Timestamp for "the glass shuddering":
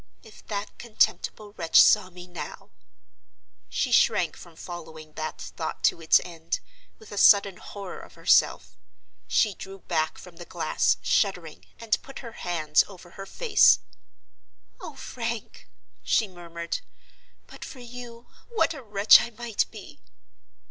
10.37-11.65